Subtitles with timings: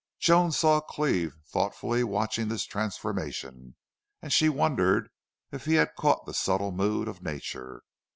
[0.17, 3.75] Joan saw Cleve thoughtfully watching this transformation,
[4.19, 5.11] and she wondered
[5.51, 7.83] if he had caught the subtle mood of nature.